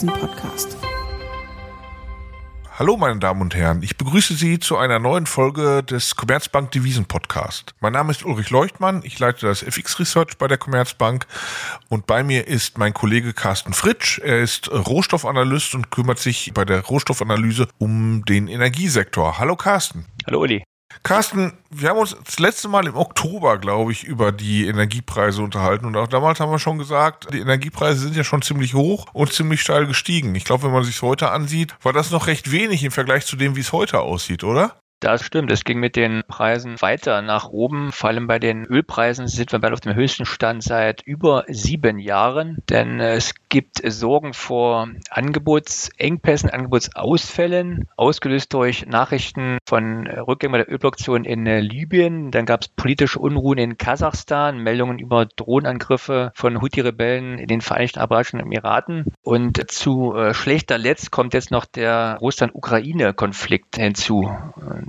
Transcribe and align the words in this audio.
Devisen-Podcast. 0.00 0.78
Hallo 2.78 2.96
meine 2.96 3.18
Damen 3.18 3.42
und 3.42 3.54
Herren, 3.54 3.82
ich 3.82 3.98
begrüße 3.98 4.34
Sie 4.34 4.58
zu 4.58 4.78
einer 4.78 4.98
neuen 4.98 5.26
Folge 5.26 5.82
des 5.82 6.16
Commerzbank 6.16 6.70
Devisen 6.70 7.04
Podcast. 7.04 7.74
Mein 7.80 7.92
Name 7.92 8.10
ist 8.10 8.24
Ulrich 8.24 8.48
Leuchtmann, 8.48 9.02
ich 9.04 9.18
leite 9.18 9.46
das 9.46 9.62
FX 9.62 9.98
Research 9.98 10.38
bei 10.38 10.48
der 10.48 10.56
Commerzbank 10.56 11.26
und 11.90 12.06
bei 12.06 12.22
mir 12.22 12.46
ist 12.48 12.78
mein 12.78 12.94
Kollege 12.94 13.34
Carsten 13.34 13.74
Fritsch. 13.74 14.18
Er 14.20 14.40
ist 14.40 14.70
Rohstoffanalyst 14.70 15.74
und 15.74 15.90
kümmert 15.90 16.18
sich 16.18 16.52
bei 16.54 16.64
der 16.64 16.80
Rohstoffanalyse 16.80 17.68
um 17.76 18.24
den 18.24 18.48
Energiesektor. 18.48 19.38
Hallo 19.38 19.56
Carsten. 19.56 20.06
Hallo 20.26 20.40
Uli. 20.40 20.62
Carsten, 21.02 21.54
wir 21.70 21.88
haben 21.88 21.98
uns 21.98 22.16
das 22.24 22.38
letzte 22.38 22.68
Mal 22.68 22.86
im 22.86 22.96
Oktober, 22.96 23.58
glaube 23.58 23.90
ich, 23.90 24.04
über 24.04 24.32
die 24.32 24.66
Energiepreise 24.66 25.42
unterhalten. 25.42 25.86
Und 25.86 25.96
auch 25.96 26.08
damals 26.08 26.40
haben 26.40 26.52
wir 26.52 26.58
schon 26.58 26.78
gesagt, 26.78 27.32
die 27.32 27.40
Energiepreise 27.40 28.00
sind 28.00 28.16
ja 28.16 28.22
schon 28.22 28.42
ziemlich 28.42 28.74
hoch 28.74 29.06
und 29.12 29.32
ziemlich 29.32 29.60
steil 29.62 29.86
gestiegen. 29.86 30.34
Ich 30.34 30.44
glaube, 30.44 30.64
wenn 30.64 30.72
man 30.72 30.84
sich 30.84 31.00
heute 31.02 31.30
ansieht, 31.30 31.74
war 31.82 31.92
das 31.92 32.10
noch 32.10 32.26
recht 32.26 32.52
wenig 32.52 32.84
im 32.84 32.92
Vergleich 32.92 33.24
zu 33.24 33.36
dem, 33.36 33.56
wie 33.56 33.60
es 33.60 33.72
heute 33.72 34.00
aussieht, 34.00 34.44
oder? 34.44 34.78
Das 35.00 35.22
stimmt. 35.22 35.50
Es 35.50 35.64
ging 35.64 35.80
mit 35.80 35.96
den 35.96 36.22
Preisen 36.28 36.80
weiter 36.82 37.22
nach 37.22 37.48
oben. 37.48 37.90
Vor 37.90 38.10
allem 38.10 38.26
bei 38.26 38.38
den 38.38 38.66
Ölpreisen 38.66 39.28
sind 39.28 39.50
wir 39.50 39.58
bald 39.58 39.72
auf 39.72 39.80
dem 39.80 39.94
höchsten 39.94 40.26
Stand 40.26 40.62
seit 40.62 41.00
über 41.00 41.44
sieben 41.48 41.98
Jahren. 41.98 42.58
Denn 42.68 43.00
es 43.00 43.32
gibt 43.48 43.80
Sorgen 43.82 44.34
vor 44.34 44.88
Angebotsengpässen, 45.08 46.50
Angebotsausfällen, 46.50 47.88
ausgelöst 47.96 48.52
durch 48.52 48.84
Nachrichten 48.86 49.56
von 49.66 50.06
Rückgängen 50.06 50.52
bei 50.52 50.58
der 50.58 50.70
Ölproduktion 50.70 51.24
in 51.24 51.46
Libyen. 51.46 52.30
Dann 52.30 52.44
gab 52.44 52.60
es 52.60 52.68
politische 52.68 53.20
Unruhen 53.20 53.56
in 53.56 53.78
Kasachstan, 53.78 54.58
Meldungen 54.58 54.98
über 54.98 55.24
Drohnenangriffe 55.24 56.30
von 56.34 56.60
Houthi-Rebellen 56.60 57.38
in 57.38 57.48
den 57.48 57.62
Vereinigten 57.62 58.00
Arabischen 58.00 58.38
Emiraten. 58.38 59.06
Und 59.22 59.70
zu 59.70 60.14
äh, 60.14 60.34
schlechter 60.34 60.76
Letzt 60.76 61.10
kommt 61.10 61.32
jetzt 61.32 61.50
noch 61.50 61.64
der 61.64 62.18
Russland-Ukraine-Konflikt 62.20 63.76
hinzu. 63.76 64.30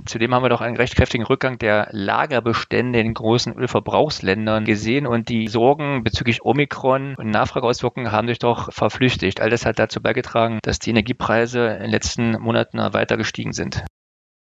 Zudem 0.04 0.34
haben 0.34 0.42
wir 0.42 0.48
doch 0.48 0.60
einen 0.60 0.76
recht 0.76 0.96
kräftigen 0.96 1.24
Rückgang 1.24 1.58
der 1.58 1.88
Lagerbestände 1.92 2.98
in 2.98 3.14
großen 3.14 3.54
Ölverbrauchsländern 3.54 4.64
gesehen 4.64 5.06
und 5.06 5.28
die 5.28 5.46
Sorgen 5.46 6.02
bezüglich 6.02 6.44
Omikron 6.44 7.14
und 7.14 7.30
Nachfrageauswirkungen 7.30 8.10
haben 8.10 8.26
sich 8.26 8.40
doch 8.40 8.72
verflüchtigt. 8.72 9.40
All 9.40 9.50
das 9.50 9.64
hat 9.64 9.78
dazu 9.78 10.00
beigetragen, 10.02 10.58
dass 10.62 10.80
die 10.80 10.90
Energiepreise 10.90 11.68
in 11.68 11.82
den 11.82 11.90
letzten 11.90 12.32
Monaten 12.40 12.78
weiter 12.78 13.16
gestiegen 13.16 13.52
sind. 13.52 13.84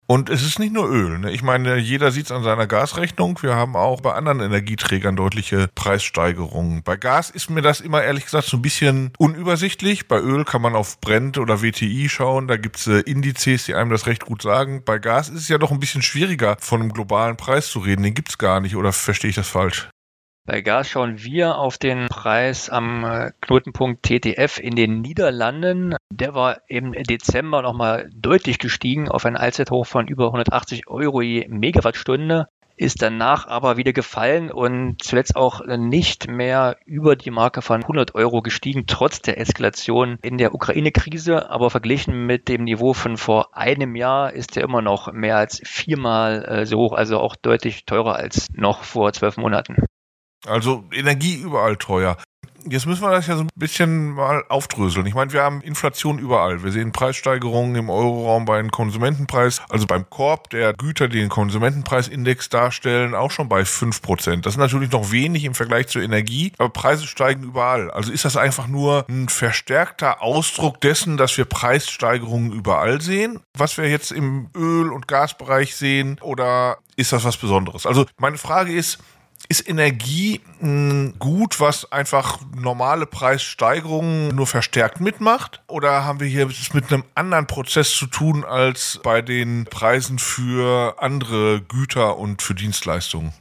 Und 0.08 0.30
es 0.30 0.44
ist 0.44 0.60
nicht 0.60 0.72
nur 0.72 0.88
Öl. 0.88 1.18
Ne? 1.18 1.32
Ich 1.32 1.42
meine, 1.42 1.78
jeder 1.78 2.12
sieht 2.12 2.26
es 2.26 2.32
an 2.32 2.44
seiner 2.44 2.68
Gasrechnung. 2.68 3.42
Wir 3.42 3.56
haben 3.56 3.76
auch 3.76 4.02
bei 4.02 4.14
anderen 4.14 4.40
Energieträgern 4.40 5.16
deutliche 5.16 5.68
Preissteigerungen. 5.74 6.84
Bei 6.84 6.96
Gas 6.96 7.32
ist 7.32 7.50
mir 7.50 7.64
das 7.64 7.82
immer 7.82 8.04
ehrlich 8.04 8.26
gesagt 8.26 8.46
so 8.46 8.58
ein 8.58 8.62
bisschen 8.62 9.12
unübersichtlich. 9.18 10.08
Bei 10.08 10.20
Öl 10.20 10.46
kann 10.46 10.62
man 10.62 10.76
auf 10.76 11.00
Brent 11.02 11.40
oder 11.40 11.64
WTI 11.64 12.08
schauen. 12.08 12.48
Da 12.48 12.58
gibt's 12.58 12.86
äh, 12.86 13.00
Indizes, 13.00 13.66
die 13.66 13.74
einem 13.74 13.90
das 13.90 14.06
recht 14.06 14.26
gut 14.26 14.44
sagen. 14.44 14.84
Bei 14.86 15.00
Gas 15.00 15.30
ist 15.30 15.42
es 15.42 15.50
ja 15.50 15.58
doch 15.58 15.72
ein 15.72 15.80
bisschen 15.80 16.04
schwieriger, 16.04 16.58
von 16.60 16.82
einem 16.82 16.94
globalen 16.94 17.36
Preis 17.36 17.70
zu 17.70 17.80
reden. 17.80 18.04
Den 18.04 18.14
gibt's 18.14 18.38
gar 18.38 18.60
nicht. 18.60 18.76
Oder 18.76 18.94
verstehe 18.94 19.30
ich 19.30 19.36
das 19.36 19.48
falsch? 19.48 19.90
Bei 20.48 20.62
Gas 20.62 20.88
schauen 20.88 21.24
wir 21.24 21.58
auf 21.58 21.80
den 21.80 22.06
Preis 22.08 22.70
am 22.70 23.04
äh, 23.04 23.32
Knotenpunkt 23.42 24.04
TTF 24.04 24.60
in 24.60 24.76
den 24.76 25.02
Niederlanden. 25.02 25.96
Der 26.12 26.36
war 26.36 26.62
im 26.68 26.92
Dezember 26.92 27.64
nochmal 27.64 28.12
deutlich 28.14 28.60
gestiegen 28.60 29.10
auf 29.10 29.26
ein 29.26 29.38
Allzeithoch 29.38 29.88
von 29.88 30.08
über 30.08 30.26
180 30.28 30.88
Euro 30.88 31.22
je 31.22 31.48
Megawattstunde 31.48 32.48
ist 32.78 33.02
danach 33.02 33.48
aber 33.48 33.78
wieder 33.78 33.94
gefallen 33.94 34.52
und 34.52 35.02
zuletzt 35.02 35.36
auch 35.36 35.66
nicht 35.66 36.28
mehr 36.28 36.78
über 36.86 37.16
die 37.16 37.32
Marke 37.32 37.62
von 37.62 37.82
100 37.82 38.16
Euro 38.16 38.42
gestiegen, 38.42 38.86
trotz 38.86 39.22
der 39.22 39.40
Eskalation 39.40 40.20
in 40.22 40.38
der 40.38 40.54
Ukraine-Krise. 40.54 41.50
Aber 41.50 41.70
verglichen 41.70 42.26
mit 42.26 42.50
dem 42.50 42.66
Niveau 42.66 42.94
von 42.94 43.18
vor 43.18 43.56
einem 43.56 43.96
Jahr 43.96 44.34
ist 44.34 44.58
er 44.58 44.64
immer 44.64 44.82
noch 44.82 45.12
mehr 45.14 45.38
als 45.38 45.62
viermal 45.64 46.44
äh, 46.46 46.66
so 46.66 46.78
hoch, 46.78 46.94
also 46.94 47.20
auch 47.20 47.36
deutlich 47.36 47.86
teurer 47.86 48.16
als 48.16 48.48
noch 48.54 48.84
vor 48.84 49.14
zwölf 49.14 49.38
Monaten. 49.38 49.78
Also 50.48 50.84
Energie 50.92 51.36
überall 51.36 51.78
teuer. 51.78 52.18
Jetzt 52.68 52.88
müssen 52.88 53.04
wir 53.04 53.12
das 53.12 53.28
ja 53.28 53.38
so 53.38 53.44
ein 53.44 53.50
bisschen 53.56 54.14
mal 54.14 54.44
aufdröseln. 54.50 55.06
Ich 55.06 55.14
meine, 55.14 55.32
wir 55.32 55.44
haben 55.44 55.62
Inflation 55.62 56.18
überall. 56.18 56.64
Wir 56.64 56.72
sehen 56.72 56.92
Preissteigerungen 56.92 57.76
im 57.76 57.92
Euroraum 57.92 58.46
bei 58.46 58.60
den 58.60 58.72
Konsumentenpreis, 58.72 59.62
also 59.70 59.86
beim 59.86 60.10
Korb 60.10 60.50
der 60.50 60.74
Güter, 60.74 61.08
die 61.08 61.20
den 61.20 61.30
Konsumentenpreisindex 61.30 62.50
darstellen, 62.50 63.14
auch 63.14 63.30
schon 63.30 63.50
bei 63.50 63.66
fünf 63.66 64.02
Prozent. 64.02 64.48
Das 64.48 64.56
ist 64.56 64.58
natürlich 64.58 64.92
noch 64.92 65.12
wenig 65.12 65.44
im 65.44 65.54
Vergleich 65.54 65.90
zur 65.90 66.02
Energie, 66.02 66.54
aber 66.58 66.70
Preise 66.70 67.06
steigen 67.06 67.44
überall. 67.44 67.92
Also 67.92 68.12
ist 68.12 68.26
das 68.26 68.36
einfach 68.36 68.68
nur 68.68 69.06
ein 69.10 69.30
verstärkter 69.30 70.24
Ausdruck 70.24 70.82
dessen, 70.82 71.18
dass 71.18 71.38
wir 71.38 71.46
Preissteigerungen 71.46 72.52
überall 72.52 73.00
sehen, 73.00 73.42
was 73.56 73.78
wir 73.78 73.88
jetzt 73.88 74.12
im 74.12 74.50
Öl- 74.56 74.92
und 74.92 75.08
Gasbereich 75.08 75.76
sehen, 75.76 76.18
oder 76.20 76.80
ist 76.96 77.14
das 77.14 77.26
was 77.26 77.38
Besonderes? 77.38 77.86
Also 77.86 78.08
meine 78.18 78.40
Frage 78.40 78.74
ist, 78.74 78.98
ist 79.48 79.68
Energie 79.68 80.42
ein 80.62 81.16
Gut, 81.20 81.60
was 81.60 81.92
einfach 81.92 82.40
normale 82.56 83.06
Preissteigerungen 83.06 84.30
nur 84.30 84.48
verstärkt 84.48 85.00
mitmacht? 85.00 85.64
Oder 85.68 86.06
haben 86.06 86.20
wir 86.20 86.28
hier 86.28 86.48
es 86.48 86.74
mit 86.74 86.92
einem 86.92 87.04
anderen 87.16 87.48
Prozess 87.48 87.92
zu 87.92 88.08
tun 88.08 88.44
als 88.44 89.00
bei 89.04 89.22
den 89.22 89.66
Preisen 89.66 90.20
für 90.20 90.96
andere 91.00 91.62
Güter 91.62 92.18
und 92.18 92.42
für 92.42 92.56
Dienstleistungen? 92.56 93.34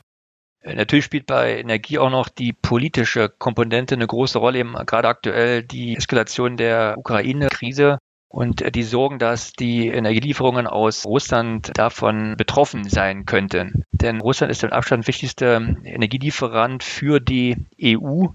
Natürlich 0.63 1.05
spielt 1.05 1.27
bei 1.27 1.59
Energie 1.59 1.99
auch 1.99 2.11
noch 2.11 2.29
die 2.29 2.55
politische 2.55 3.29
Komponente 3.29 3.95
eine 3.95 4.07
große 4.07 4.39
Rolle, 4.39 4.61
eben 4.61 4.73
gerade 4.87 5.09
aktuell 5.09 5.63
die 5.63 5.95
Eskalation 5.97 6.57
der 6.57 6.95
Ukraine-Krise 6.97 7.99
und 8.35 8.75
die 8.75 8.83
Sorgen, 8.83 9.21
dass 9.21 9.53
die 9.53 9.87
Energielieferungen 9.87 10.67
aus 10.67 11.07
Russland 11.07 11.71
davon 11.75 12.35
betroffen 12.37 12.83
sein 12.83 13.27
könnten. 13.27 13.85
Denn 13.93 14.21
Russland 14.21 14.51
ist 14.51 14.65
der 14.65 14.73
Abstand 14.73 15.07
wichtigste 15.07 15.77
Energielieferant 15.85 16.83
für 16.83 17.21
die 17.21 17.57
EU 17.81 18.27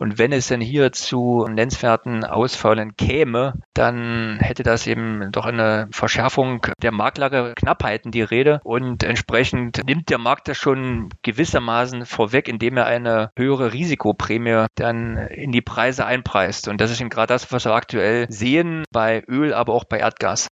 und 0.00 0.16
wenn 0.16 0.32
es 0.32 0.48
denn 0.48 0.62
hier 0.62 0.92
zu 0.92 1.46
nennenswerten 1.46 2.24
Ausfällen 2.24 2.96
käme, 2.96 3.52
dann 3.74 4.38
hätte 4.40 4.62
das 4.62 4.86
eben 4.86 5.30
doch 5.30 5.44
eine 5.44 5.88
Verschärfung 5.92 6.66
der 6.80 6.90
Marktlage 6.90 7.52
Knappheiten 7.54 8.10
die 8.10 8.22
Rede. 8.22 8.60
Und 8.64 9.02
entsprechend 9.02 9.82
nimmt 9.84 10.08
der 10.08 10.16
Markt 10.16 10.48
das 10.48 10.56
schon 10.56 11.10
gewissermaßen 11.22 12.06
vorweg, 12.06 12.48
indem 12.48 12.78
er 12.78 12.86
eine 12.86 13.30
höhere 13.36 13.74
Risikoprämie 13.74 14.64
dann 14.74 15.18
in 15.18 15.52
die 15.52 15.60
Preise 15.60 16.06
einpreist. 16.06 16.68
Und 16.68 16.80
das 16.80 16.90
ist 16.90 17.02
eben 17.02 17.10
gerade 17.10 17.34
das, 17.34 17.52
was 17.52 17.66
wir 17.66 17.74
aktuell 17.74 18.24
sehen 18.30 18.84
bei 18.90 19.22
Öl, 19.28 19.52
aber 19.52 19.74
auch 19.74 19.84
bei 19.84 19.98
Erdgas. 19.98 20.48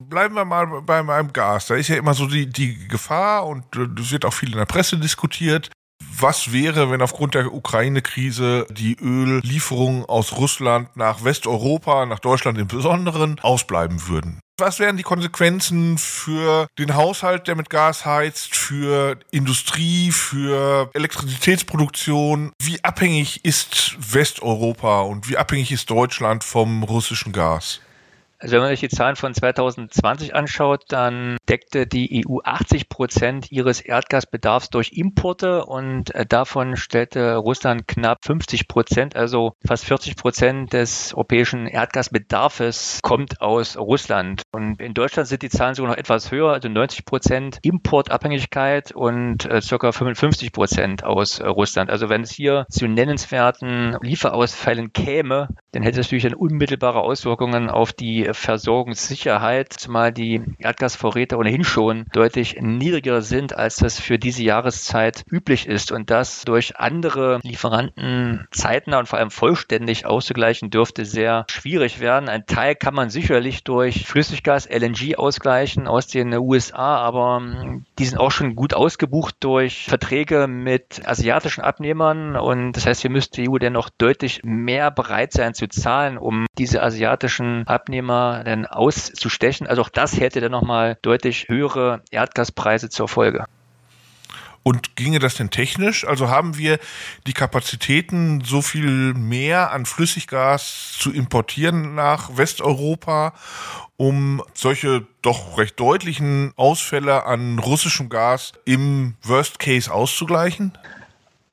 Bleiben 0.00 0.34
wir 0.34 0.44
mal 0.44 0.82
bei 0.82 1.04
meinem 1.04 1.32
Gas. 1.32 1.68
Da 1.68 1.76
ist 1.76 1.86
ja 1.86 1.94
immer 1.94 2.14
so 2.14 2.26
die, 2.26 2.48
die 2.48 2.88
Gefahr 2.88 3.46
und 3.46 3.64
es 3.76 4.10
wird 4.10 4.24
auch 4.24 4.32
viel 4.32 4.50
in 4.50 4.58
der 4.58 4.66
Presse 4.66 4.98
diskutiert, 4.98 5.70
was 6.22 6.52
wäre, 6.52 6.90
wenn 6.90 7.02
aufgrund 7.02 7.34
der 7.34 7.52
Ukraine-Krise 7.52 8.66
die 8.70 8.96
Öllieferungen 9.00 10.04
aus 10.04 10.36
Russland 10.36 10.96
nach 10.96 11.24
Westeuropa, 11.24 12.06
nach 12.06 12.20
Deutschland 12.20 12.58
im 12.58 12.68
Besonderen, 12.68 13.40
ausbleiben 13.40 14.06
würden? 14.06 14.40
Was 14.58 14.78
wären 14.78 14.96
die 14.96 15.02
Konsequenzen 15.02 15.98
für 15.98 16.68
den 16.78 16.94
Haushalt, 16.94 17.48
der 17.48 17.56
mit 17.56 17.68
Gas 17.68 18.06
heizt, 18.06 18.54
für 18.54 19.18
Industrie, 19.32 20.12
für 20.12 20.90
Elektrizitätsproduktion? 20.94 22.52
Wie 22.62 22.84
abhängig 22.84 23.44
ist 23.44 23.96
Westeuropa 23.98 25.00
und 25.00 25.28
wie 25.28 25.36
abhängig 25.36 25.72
ist 25.72 25.90
Deutschland 25.90 26.44
vom 26.44 26.84
russischen 26.84 27.32
Gas? 27.32 27.80
Also 28.42 28.54
wenn 28.54 28.62
man 28.62 28.70
sich 28.70 28.80
die 28.80 28.88
Zahlen 28.88 29.14
von 29.14 29.32
2020 29.32 30.34
anschaut, 30.34 30.86
dann 30.88 31.36
deckte 31.48 31.86
die 31.86 32.26
EU 32.26 32.38
80 32.42 32.88
Prozent 32.88 33.52
ihres 33.52 33.80
Erdgasbedarfs 33.80 34.68
durch 34.68 34.90
Importe 34.94 35.64
und 35.64 36.12
äh, 36.12 36.26
davon 36.26 36.76
stellte 36.76 37.36
Russland 37.36 37.86
knapp 37.86 38.18
50 38.24 38.66
Prozent, 38.66 39.14
also 39.14 39.52
fast 39.64 39.84
40 39.84 40.16
Prozent 40.16 40.72
des 40.72 41.14
europäischen 41.14 41.68
Erdgasbedarfes 41.68 42.98
kommt 43.04 43.40
aus 43.40 43.76
Russland. 43.76 44.42
Und 44.50 44.80
in 44.80 44.92
Deutschland 44.92 45.28
sind 45.28 45.42
die 45.42 45.48
Zahlen 45.48 45.76
sogar 45.76 45.92
noch 45.92 45.98
etwas 45.98 46.32
höher, 46.32 46.52
also 46.52 46.68
90 46.68 47.04
Prozent 47.04 47.58
Importabhängigkeit 47.62 48.90
und 48.90 49.44
äh, 49.44 49.60
ca. 49.60 49.92
55 49.92 50.50
Prozent 50.50 51.04
aus 51.04 51.38
äh, 51.38 51.46
Russland. 51.46 51.90
Also 51.90 52.08
wenn 52.08 52.22
es 52.22 52.32
hier 52.32 52.66
zu 52.68 52.88
nennenswerten 52.88 53.96
Lieferausfällen 54.02 54.92
käme, 54.92 55.46
dann 55.70 55.84
hätte 55.84 56.00
es 56.00 56.08
natürlich 56.08 56.24
dann 56.24 56.34
unmittelbare 56.34 57.00
Auswirkungen 57.02 57.70
auf 57.70 57.92
die 57.92 58.31
Versorgungssicherheit, 58.34 59.72
zumal 59.72 60.12
die 60.12 60.42
Erdgasvorräte 60.58 61.36
ohnehin 61.36 61.64
schon 61.64 62.06
deutlich 62.12 62.56
niedriger 62.60 63.22
sind, 63.22 63.56
als 63.56 63.76
das 63.76 63.98
für 64.00 64.18
diese 64.18 64.42
Jahreszeit 64.42 65.24
üblich 65.30 65.66
ist 65.66 65.92
und 65.92 66.10
das 66.10 66.42
durch 66.42 66.76
andere 66.76 67.40
Lieferanten 67.42 68.46
zeitnah 68.50 68.98
und 68.98 69.08
vor 69.08 69.18
allem 69.18 69.30
vollständig 69.30 70.06
auszugleichen 70.06 70.70
dürfte 70.70 71.04
sehr 71.04 71.44
schwierig 71.48 72.00
werden. 72.00 72.28
Ein 72.28 72.46
Teil 72.46 72.74
kann 72.74 72.94
man 72.94 73.10
sicherlich 73.10 73.64
durch 73.64 74.06
Flüssiggas, 74.06 74.68
LNG 74.68 75.16
ausgleichen 75.16 75.86
aus 75.86 76.06
den 76.06 76.32
USA, 76.34 76.96
aber 76.96 77.42
die 77.98 78.04
sind 78.04 78.18
auch 78.18 78.30
schon 78.30 78.54
gut 78.54 78.74
ausgebucht 78.74 79.36
durch 79.40 79.86
Verträge 79.86 80.46
mit 80.46 81.02
asiatischen 81.06 81.62
Abnehmern 81.62 82.36
und 82.36 82.72
das 82.72 82.86
heißt, 82.86 83.02
hier 83.02 83.10
müsste 83.10 83.42
die 83.42 83.48
EU 83.48 83.58
dennoch 83.58 83.90
deutlich 83.90 84.40
mehr 84.44 84.90
bereit 84.90 85.32
sein 85.32 85.54
zu 85.54 85.68
zahlen, 85.68 86.18
um 86.18 86.46
diese 86.58 86.82
asiatischen 86.82 87.66
Abnehmer 87.66 88.21
dann 88.44 88.66
auszustechen. 88.66 89.66
Also 89.66 89.82
auch 89.82 89.88
das 89.88 90.18
hätte 90.18 90.40
dann 90.40 90.52
nochmal 90.52 90.98
deutlich 91.02 91.48
höhere 91.48 92.02
Erdgaspreise 92.10 92.88
zur 92.88 93.08
Folge. 93.08 93.44
Und 94.64 94.94
ginge 94.94 95.18
das 95.18 95.34
denn 95.34 95.50
technisch? 95.50 96.06
Also 96.06 96.28
haben 96.28 96.56
wir 96.56 96.78
die 97.26 97.32
Kapazitäten, 97.32 98.42
so 98.44 98.62
viel 98.62 99.12
mehr 99.14 99.72
an 99.72 99.86
Flüssiggas 99.86 100.96
zu 100.98 101.12
importieren 101.12 101.96
nach 101.96 102.36
Westeuropa, 102.36 103.34
um 103.96 104.42
solche 104.54 105.04
doch 105.20 105.58
recht 105.58 105.80
deutlichen 105.80 106.52
Ausfälle 106.56 107.26
an 107.26 107.58
russischem 107.58 108.08
Gas 108.08 108.52
im 108.64 109.14
Worst 109.22 109.58
Case 109.58 109.92
auszugleichen? 109.92 110.78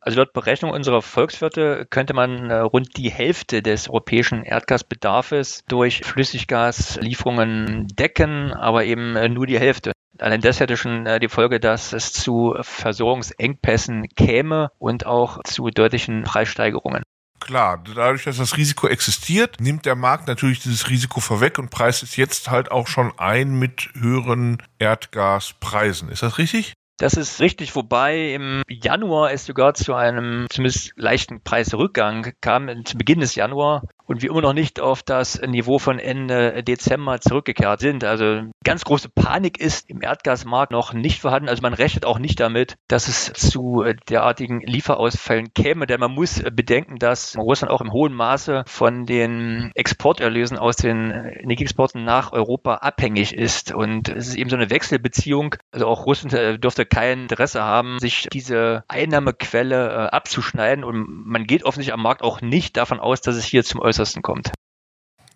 Also 0.01 0.18
laut 0.19 0.31
Berechnung 0.31 0.72
unserer 0.72 1.01
Volkswirte 1.01 1.86
könnte 1.90 2.13
man 2.13 2.50
äh, 2.50 2.60
rund 2.60 2.96
die 2.96 3.12
Hälfte 3.12 3.62
des 3.62 3.90
europäischen 3.90 4.44
Erdgasbedarfs 4.44 5.66
durch 5.68 6.01
Flüssiggaslieferungen 6.06 7.88
decken, 7.88 8.54
aber 8.54 8.86
eben 8.86 9.18
äh, 9.18 9.28
nur 9.28 9.46
die 9.46 9.60
Hälfte. 9.60 9.92
Allein 10.18 10.42
das 10.42 10.60
hätte 10.60 10.78
schon 10.78 11.06
äh, 11.06 11.19
die 11.19 11.28
Folge, 11.28 11.60
dass 11.60 11.92
es 11.92 12.13
zu 12.13 12.56
Versorgungsengpässen 12.62 14.07
käme 14.16 14.72
und 14.78 15.06
auch 15.06 15.44
zu 15.44 15.69
deutlichen 15.69 16.24
Preissteigerungen. 16.24 17.04
Klar, 17.40 17.81
dadurch, 17.84 18.25
dass 18.25 18.38
das 18.38 18.57
Risiko 18.57 18.88
existiert, 18.88 19.60
nimmt 19.60 19.86
der 19.86 19.95
Markt 19.95 20.28
natürlich 20.28 20.60
dieses 20.60 20.90
Risiko 20.90 21.19
vorweg 21.19 21.57
und 21.57 21.72
preist 21.72 22.04
es 22.04 22.16
jetzt 22.16 22.50
halt 22.50 22.72
auch 22.72 22.88
schon 22.88 23.18
ein 23.18 23.57
mit 23.57 23.90
höheren 23.94 24.62
Erdgaspreisen. 24.78 26.10
Ist 26.10 26.22
das 26.22 26.38
richtig? 26.38 26.74
Das 27.00 27.13
ist 27.13 27.40
richtig, 27.40 27.75
wobei 27.78 28.34
im 28.34 28.62
Januar 28.68 29.31
es 29.31 29.46
sogar 29.46 29.74
zu 29.74 29.96
einem 29.96 30.48
zumindest 30.50 30.92
leichten 30.98 31.42
Preisrückgang 31.42 32.34
kam, 32.42 32.68
zu 32.84 32.98
Beginn 32.98 33.22
des 33.22 33.36
Januar 33.36 33.84
und 34.10 34.24
wir 34.24 34.32
immer 34.32 34.42
noch 34.42 34.54
nicht 34.54 34.80
auf 34.80 35.04
das 35.04 35.40
Niveau 35.40 35.78
von 35.78 36.00
Ende 36.00 36.64
Dezember 36.64 37.22
zurückgekehrt 37.22 37.80
sind. 37.80 38.04
Also 38.04 38.42
ganz 38.64 38.84
große 38.84 39.10
Panik 39.10 39.60
ist 39.60 39.88
im 39.88 40.02
Erdgasmarkt 40.02 40.72
noch 40.72 40.94
nicht 40.94 41.22
vorhanden. 41.22 41.48
Also 41.48 41.62
man 41.62 41.76
rechnet 41.76 42.06
auch 42.06 42.18
nicht 42.18 42.40
damit, 42.40 42.76
dass 42.88 43.08
es 43.08 43.32
zu 43.34 43.86
derartigen 44.10 44.62
Lieferausfällen 44.62 45.54
käme, 45.54 45.86
denn 45.86 46.00
man 46.00 46.12
muss 46.12 46.42
bedenken, 46.52 46.98
dass 46.98 47.38
Russland 47.38 47.72
auch 47.72 47.82
im 47.82 47.94
hohen 47.94 48.14
Maße 48.14 48.64
von 48.66 49.06
den 49.06 49.72
Exporterlösen 49.76 50.58
aus 50.58 50.76
den 50.78 51.12
Energieexporten 51.12 52.04
nach 52.04 52.32
Europa 52.32 52.76
abhängig 52.78 53.36
ist. 53.36 53.72
Und 53.76 54.10
es 54.10 54.30
ist 54.30 54.38
eben 54.38 54.50
so 54.50 54.56
eine 54.56 54.72
Wechselbeziehung. 54.72 55.54
Also 55.72 55.86
auch 55.86 56.08
Russland 56.08 56.34
äh, 56.34 56.58
dürfte 56.58 56.88
kein 56.88 57.24
Interesse 57.24 57.62
haben, 57.62 58.00
sich 58.00 58.28
diese 58.34 58.84
Einnahmequelle 58.88 59.90
äh, 59.90 60.16
abzuschneiden. 60.16 60.84
Und 60.84 61.28
man 61.28 61.46
geht 61.46 61.64
offensichtlich 61.64 61.94
am 61.94 62.02
Markt 62.02 62.24
auch 62.24 62.42
nicht 62.42 62.76
davon 62.76 63.00
aus, 63.00 63.22
dass 63.22 63.36
es 63.36 63.46
hier 63.46 63.64
zum 63.64 63.80
äußersten 63.80 63.99
Äußersten 64.00 64.22
kommt. 64.22 64.54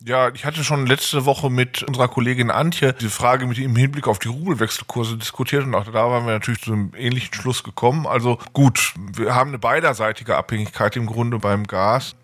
Ja, 0.06 0.30
ich 0.34 0.46
hatte 0.46 0.64
schon 0.64 0.86
letzte 0.86 1.26
Woche 1.26 1.50
mit 1.50 1.84
unserer 1.84 2.08
Kollegin 2.08 2.52
Antje 2.52 2.94
die 2.94 3.08
Frage 3.08 3.46
mit 3.46 3.58
im 3.58 3.76
Hinblick 3.76 4.08
auf 4.08 4.20
die 4.20 4.28
Rubelwechselkurse 4.28 5.18
diskutiert 5.18 5.64
und 5.64 5.76
auch 5.76 5.86
da 5.86 5.94
waren 5.94 6.26
wir 6.26 6.34
natürlich 6.34 6.62
zu 6.62 6.74
einem 6.74 6.92
ähnlichen 6.96 7.34
Schluss 7.34 7.64
gekommen. 7.64 8.06
Also 8.06 8.38
gut, 8.52 8.94
wir 8.98 9.34
haben 9.36 9.50
eine 9.50 9.60
beiderseitige 9.60 10.36
Abhängigkeit 10.36 10.96
im 10.98 11.06
Grunde 11.06 11.40
beim 11.40 11.68
Gas. 11.68 12.16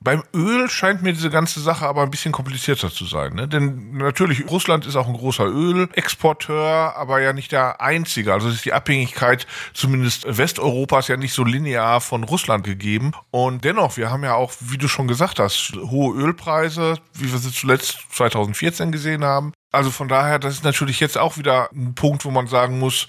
Beim 0.00 0.22
Öl 0.32 0.70
scheint 0.70 1.02
mir 1.02 1.12
diese 1.12 1.28
ganze 1.28 1.60
Sache 1.60 1.86
aber 1.86 2.02
ein 2.02 2.10
bisschen 2.10 2.30
komplizierter 2.30 2.90
zu 2.90 3.04
sein. 3.04 3.34
Ne? 3.34 3.48
Denn 3.48 3.96
natürlich, 3.96 4.48
Russland 4.48 4.86
ist 4.86 4.94
auch 4.94 5.08
ein 5.08 5.14
großer 5.14 5.44
Ölexporteur, 5.44 6.94
aber 6.96 7.20
ja 7.20 7.32
nicht 7.32 7.50
der 7.50 7.80
einzige. 7.80 8.32
Also 8.32 8.48
ist 8.48 8.64
die 8.64 8.72
Abhängigkeit 8.72 9.46
zumindest 9.74 10.24
Westeuropas 10.38 11.08
ja 11.08 11.16
nicht 11.16 11.32
so 11.32 11.42
linear 11.42 12.00
von 12.00 12.22
Russland 12.22 12.64
gegeben. 12.64 13.10
Und 13.30 13.64
dennoch, 13.64 13.96
wir 13.96 14.10
haben 14.10 14.22
ja 14.22 14.34
auch, 14.34 14.52
wie 14.60 14.78
du 14.78 14.86
schon 14.86 15.08
gesagt 15.08 15.40
hast, 15.40 15.72
hohe 15.74 16.16
Ölpreise, 16.16 16.94
wie 17.14 17.32
wir 17.32 17.38
sie 17.38 17.52
zuletzt 17.52 17.98
2014 18.12 18.92
gesehen 18.92 19.24
haben. 19.24 19.52
Also 19.72 19.90
von 19.90 20.08
daher, 20.08 20.38
das 20.38 20.54
ist 20.54 20.64
natürlich 20.64 21.00
jetzt 21.00 21.18
auch 21.18 21.36
wieder 21.36 21.70
ein 21.74 21.94
Punkt, 21.94 22.24
wo 22.24 22.30
man 22.30 22.46
sagen 22.46 22.78
muss, 22.78 23.08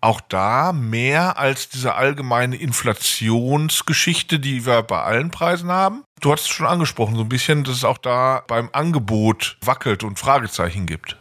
auch 0.00 0.20
da 0.22 0.72
mehr 0.72 1.38
als 1.38 1.68
diese 1.68 1.94
allgemeine 1.94 2.56
Inflationsgeschichte, 2.56 4.38
die 4.38 4.64
wir 4.64 4.82
bei 4.82 5.02
allen 5.02 5.30
Preisen 5.30 5.70
haben. 5.70 6.04
Du 6.20 6.30
hattest 6.30 6.48
es 6.48 6.54
schon 6.54 6.66
angesprochen, 6.66 7.16
so 7.16 7.22
ein 7.22 7.28
bisschen, 7.28 7.64
dass 7.64 7.76
es 7.76 7.84
auch 7.84 7.98
da 7.98 8.44
beim 8.46 8.68
Angebot 8.72 9.56
wackelt 9.62 10.04
und 10.04 10.18
Fragezeichen 10.18 10.86
gibt. 10.86 11.18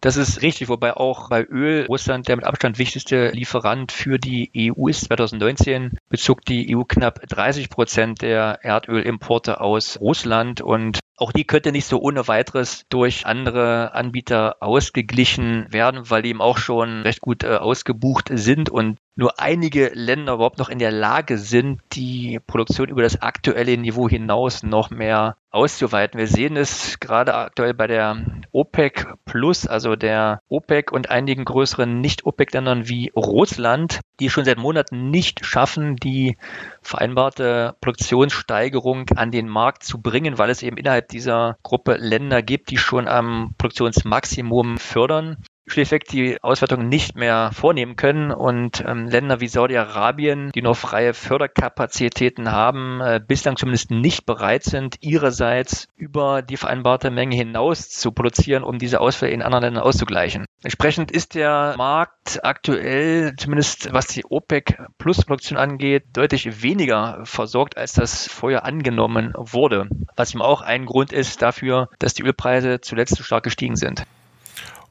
Das 0.00 0.16
ist 0.16 0.42
richtig, 0.42 0.68
wobei 0.68 0.96
auch 0.96 1.28
bei 1.28 1.42
Öl 1.44 1.84
Russland 1.86 2.28
der 2.28 2.36
mit 2.36 2.44
Abstand 2.44 2.78
wichtigste 2.78 3.30
Lieferant 3.30 3.90
für 3.90 4.18
die 4.18 4.72
EU 4.72 4.86
ist. 4.86 5.06
2019 5.06 5.98
bezog 6.08 6.44
die 6.44 6.76
EU 6.76 6.84
knapp 6.84 7.20
30 7.28 7.68
Prozent 7.68 8.22
der 8.22 8.60
Erdölimporte 8.62 9.60
aus 9.60 10.00
Russland 10.00 10.60
und 10.60 11.00
auch 11.16 11.32
die 11.32 11.44
könnte 11.44 11.72
nicht 11.72 11.86
so 11.86 12.00
ohne 12.00 12.28
weiteres 12.28 12.84
durch 12.90 13.26
andere 13.26 13.92
Anbieter 13.92 14.56
ausgeglichen 14.60 15.66
werden, 15.72 16.08
weil 16.08 16.22
die 16.22 16.28
eben 16.30 16.40
auch 16.40 16.58
schon 16.58 17.02
recht 17.02 17.20
gut 17.20 17.42
äh, 17.42 17.56
ausgebucht 17.56 18.30
sind 18.32 18.70
und 18.70 18.98
nur 19.18 19.40
einige 19.40 19.90
Länder 19.94 20.34
überhaupt 20.34 20.58
noch 20.58 20.68
in 20.68 20.78
der 20.78 20.92
Lage 20.92 21.38
sind, 21.38 21.80
die 21.92 22.38
Produktion 22.46 22.88
über 22.88 23.02
das 23.02 23.20
aktuelle 23.20 23.76
Niveau 23.76 24.08
hinaus 24.08 24.62
noch 24.62 24.90
mehr 24.90 25.36
auszuweiten. 25.50 26.20
Wir 26.20 26.28
sehen 26.28 26.56
es 26.56 27.00
gerade 27.00 27.34
aktuell 27.34 27.74
bei 27.74 27.88
der 27.88 28.16
OPEC 28.52 29.08
Plus, 29.24 29.66
also 29.66 29.96
der 29.96 30.40
OPEC 30.48 30.92
und 30.92 31.10
einigen 31.10 31.44
größeren 31.44 32.00
Nicht-OPEC-Ländern 32.00 32.88
wie 32.88 33.10
Russland, 33.16 33.98
die 34.20 34.30
schon 34.30 34.44
seit 34.44 34.58
Monaten 34.58 35.10
nicht 35.10 35.44
schaffen, 35.44 35.96
die 35.96 36.36
vereinbarte 36.80 37.74
Produktionssteigerung 37.80 39.10
an 39.16 39.32
den 39.32 39.48
Markt 39.48 39.82
zu 39.82 40.00
bringen, 40.00 40.38
weil 40.38 40.50
es 40.50 40.62
eben 40.62 40.76
innerhalb 40.76 41.08
dieser 41.08 41.56
Gruppe 41.64 41.96
Länder 41.96 42.40
gibt, 42.40 42.70
die 42.70 42.78
schon 42.78 43.08
am 43.08 43.54
Produktionsmaximum 43.58 44.78
fördern 44.78 45.38
schlichtweg 45.68 46.06
die 46.06 46.42
Auswertung 46.42 46.88
nicht 46.88 47.16
mehr 47.16 47.50
vornehmen 47.52 47.96
können 47.96 48.30
und 48.30 48.84
ähm, 48.86 49.08
Länder 49.08 49.40
wie 49.40 49.48
Saudi-Arabien, 49.48 50.50
die 50.54 50.62
noch 50.62 50.76
freie 50.76 51.14
Förderkapazitäten 51.14 52.50
haben, 52.52 53.00
äh, 53.00 53.20
bislang 53.26 53.56
zumindest 53.56 53.90
nicht 53.90 54.26
bereit 54.26 54.64
sind, 54.64 54.96
ihrerseits 55.00 55.88
über 55.96 56.42
die 56.42 56.56
vereinbarte 56.56 57.10
Menge 57.10 57.36
hinaus 57.36 57.88
zu 57.90 58.12
produzieren, 58.12 58.62
um 58.62 58.78
diese 58.78 59.00
Ausfälle 59.00 59.32
in 59.32 59.42
anderen 59.42 59.64
Ländern 59.64 59.84
auszugleichen. 59.84 60.46
Entsprechend 60.62 61.10
ist 61.10 61.34
der 61.34 61.74
Markt 61.76 62.44
aktuell, 62.44 63.34
zumindest 63.36 63.92
was 63.92 64.08
die 64.08 64.24
OPEC 64.24 64.78
Plus 64.98 65.24
Produktion 65.24 65.58
angeht, 65.58 66.04
deutlich 66.12 66.62
weniger 66.62 67.20
versorgt, 67.24 67.76
als 67.76 67.92
das 67.92 68.26
vorher 68.28 68.64
angenommen 68.64 69.32
wurde. 69.36 69.88
Was 70.16 70.34
eben 70.34 70.42
auch 70.42 70.62
ein 70.62 70.86
Grund 70.86 71.12
ist 71.12 71.42
dafür, 71.42 71.88
dass 71.98 72.14
die 72.14 72.22
Ölpreise 72.22 72.80
zuletzt 72.80 73.16
so 73.16 73.22
stark 73.22 73.44
gestiegen 73.44 73.76
sind. 73.76 74.04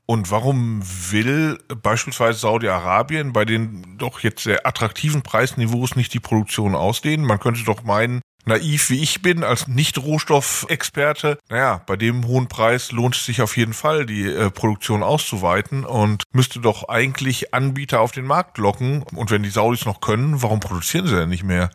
Und 0.09 0.31
warum 0.31 0.81
will 1.11 1.59
beispielsweise 1.83 2.39
Saudi-Arabien 2.39 3.33
bei 3.33 3.43
den 3.43 3.97
doch 3.97 4.21
jetzt 4.21 4.43
sehr 4.43 4.65
attraktiven 4.65 5.21
Preisniveaus 5.21 5.97
nicht 5.97 6.13
die 6.13 6.21
Produktion 6.21 6.75
ausdehnen? 6.75 7.25
Man 7.25 7.41
könnte 7.41 7.65
doch 7.65 7.83
meinen, 7.83 8.21
naiv 8.45 8.89
wie 8.89 9.03
ich 9.03 9.21
bin 9.21 9.43
als 9.43 9.67
Nicht-Rohstoffexperte, 9.67 11.37
naja, 11.49 11.81
bei 11.85 11.97
dem 11.97 12.25
hohen 12.25 12.47
Preis 12.47 12.93
lohnt 12.93 13.17
es 13.17 13.25
sich 13.25 13.41
auf 13.41 13.57
jeden 13.57 13.73
Fall, 13.73 14.05
die 14.05 14.23
äh, 14.23 14.49
Produktion 14.49 15.03
auszuweiten 15.03 15.83
und 15.83 16.23
müsste 16.31 16.61
doch 16.61 16.87
eigentlich 16.87 17.53
Anbieter 17.53 17.99
auf 17.99 18.13
den 18.13 18.25
Markt 18.25 18.57
locken. 18.57 19.03
Und 19.13 19.29
wenn 19.29 19.43
die 19.43 19.49
Saudis 19.49 19.85
noch 19.85 19.99
können, 19.99 20.41
warum 20.41 20.61
produzieren 20.61 21.07
sie 21.07 21.15
denn 21.15 21.29
nicht 21.29 21.43
mehr? 21.43 21.69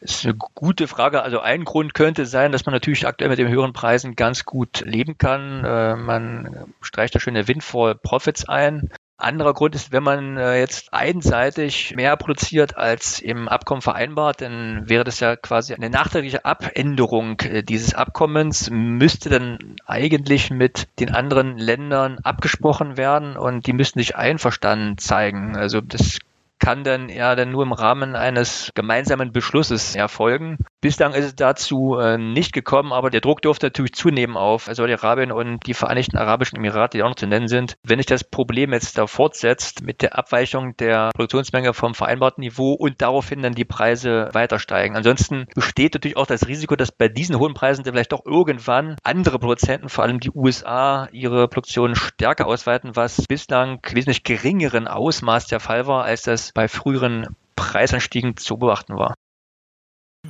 Das 0.00 0.12
ist 0.12 0.24
eine 0.24 0.34
gute 0.34 0.88
Frage. 0.88 1.22
Also 1.22 1.40
ein 1.40 1.64
Grund 1.64 1.92
könnte 1.92 2.24
sein, 2.24 2.52
dass 2.52 2.64
man 2.64 2.72
natürlich 2.72 3.06
aktuell 3.06 3.28
mit 3.28 3.38
den 3.38 3.48
höheren 3.48 3.74
Preisen 3.74 4.16
ganz 4.16 4.44
gut 4.44 4.80
leben 4.86 5.18
kann. 5.18 5.62
Äh, 5.64 5.96
man 5.96 6.72
streicht 6.80 7.14
da 7.14 7.20
schöne 7.20 7.48
Windfall 7.48 7.94
Profits 7.96 8.48
ein. 8.48 8.90
Anderer 9.18 9.52
Grund 9.52 9.74
ist, 9.74 9.92
wenn 9.92 10.02
man 10.02 10.38
äh, 10.38 10.58
jetzt 10.58 10.94
einseitig 10.94 11.94
mehr 11.94 12.16
produziert 12.16 12.76
als 12.78 13.20
im 13.20 13.48
Abkommen 13.48 13.82
vereinbart, 13.82 14.40
dann 14.40 14.88
wäre 14.88 15.04
das 15.04 15.20
ja 15.20 15.36
quasi 15.36 15.74
eine 15.74 15.90
nachträgliche 15.90 16.46
Abänderung 16.46 17.38
äh, 17.40 17.62
dieses 17.62 17.92
Abkommens, 17.92 18.70
müsste 18.70 19.28
dann 19.28 19.76
eigentlich 19.84 20.50
mit 20.50 20.88
den 20.98 21.10
anderen 21.10 21.58
Ländern 21.58 22.18
abgesprochen 22.22 22.96
werden 22.96 23.36
und 23.36 23.66
die 23.66 23.74
müssten 23.74 23.98
sich 23.98 24.16
einverstanden 24.16 24.96
zeigen. 24.96 25.54
Also 25.54 25.82
das 25.82 26.18
kann 26.60 26.84
dann 26.84 27.08
ja 27.08 27.34
dann 27.34 27.50
nur 27.50 27.62
im 27.62 27.72
Rahmen 27.72 28.14
eines 28.14 28.70
gemeinsamen 28.74 29.32
Beschlusses 29.32 29.96
erfolgen. 29.96 30.58
Bislang 30.80 31.12
ist 31.14 31.24
es 31.24 31.34
dazu 31.34 31.98
äh, 31.98 32.16
nicht 32.16 32.52
gekommen, 32.52 32.92
aber 32.92 33.10
der 33.10 33.20
Druck 33.20 33.42
dürfte 33.42 33.66
natürlich 33.66 33.94
zunehmen 33.94 34.36
auf 34.36 34.68
Saudi-Arabien 34.70 35.32
und 35.32 35.66
die 35.66 35.74
Vereinigten 35.74 36.16
Arabischen 36.16 36.56
Emirate, 36.56 36.96
die 36.96 37.02
auch 37.02 37.08
noch 37.08 37.16
zu 37.16 37.26
nennen 37.26 37.48
sind. 37.48 37.76
Wenn 37.82 37.98
sich 37.98 38.06
das 38.06 38.24
Problem 38.24 38.72
jetzt 38.72 38.96
da 38.96 39.06
fortsetzt 39.06 39.82
mit 39.82 40.02
der 40.02 40.16
Abweichung 40.16 40.76
der 40.76 41.10
Produktionsmenge 41.14 41.74
vom 41.74 41.94
vereinbarten 41.94 42.42
Niveau 42.42 42.72
und 42.74 43.02
daraufhin 43.02 43.42
dann 43.42 43.54
die 43.54 43.64
Preise 43.64 44.28
weiter 44.32 44.58
steigen. 44.58 44.96
Ansonsten 44.96 45.46
besteht 45.54 45.94
natürlich 45.94 46.16
auch 46.16 46.26
das 46.26 46.46
Risiko, 46.46 46.76
dass 46.76 46.92
bei 46.92 47.08
diesen 47.08 47.38
hohen 47.38 47.54
Preisen 47.54 47.84
dann 47.84 47.94
vielleicht 47.94 48.12
doch 48.12 48.24
irgendwann 48.24 48.96
andere 49.02 49.38
Produzenten, 49.38 49.88
vor 49.88 50.04
allem 50.04 50.20
die 50.20 50.30
USA, 50.30 51.08
ihre 51.12 51.48
Produktion 51.48 51.94
stärker 51.94 52.46
ausweiten, 52.46 52.96
was 52.96 53.26
bislang 53.26 53.80
wesentlich 53.90 54.24
geringeren 54.24 54.88
Ausmaß 54.88 55.46
der 55.46 55.60
Fall 55.60 55.86
war, 55.86 56.04
als 56.04 56.22
das 56.22 56.49
bei 56.54 56.68
früheren 56.68 57.36
Preisanstiegen 57.56 58.36
zu 58.36 58.56
beobachten 58.56 58.96
war. 58.96 59.14